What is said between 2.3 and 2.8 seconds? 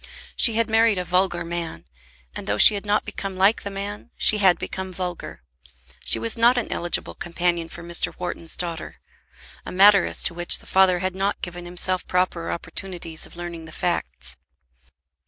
and, though she